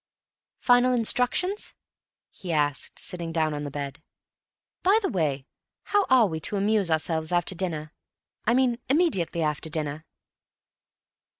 [0.61, 1.75] "Final instructions?"
[2.31, 4.01] he asked, sitting down on the bed.
[4.81, 5.45] "By the way,
[5.83, 7.93] how are we amusing ourselves after dinner?
[8.43, 10.07] I mean immediately after dinner."